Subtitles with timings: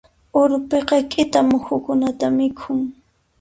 [0.41, 2.79] Urpiqa k'ita muhukunata mikhun.